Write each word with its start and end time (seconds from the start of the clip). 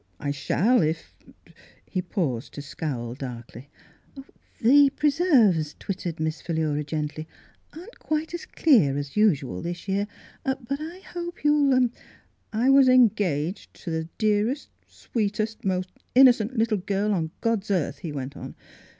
I 0.19 0.31
shall 0.31 0.81
if 0.81 1.13
—*' 1.63 1.65
He 1.85 2.01
paused 2.01 2.55
to 2.55 2.61
scowl 2.63 3.13
darkly." 3.13 3.69
The 4.59 4.89
preserves," 4.89 5.75
twittered 5.77 6.19
Miss 6.19 6.41
Phi 6.41 6.53
lura 6.53 6.83
gently," 6.83 7.27
aren't 7.77 7.99
quite 7.99 8.33
as 8.33 8.47
clear 8.47 8.97
as 8.97 9.15
usual 9.15 9.61
this 9.61 9.87
year: 9.87 10.07
but 10.43 10.57
I 10.71 11.01
hope— 11.13 11.43
you'll 11.43 11.89
—""I 12.51 12.67
was 12.71 12.89
engaged 12.89 13.75
to 13.83 13.91
the 13.91 14.09
dearest, 14.17 14.69
sweet 14.87 15.39
est, 15.39 15.63
most 15.63 15.91
innocent 16.15 16.57
little 16.57 16.77
girl 16.79 17.13
on 17.13 17.29
God's 17.39 17.69
earth," 17.69 17.99
he 17.99 18.11
went 18.11 18.35
on. 18.35 18.55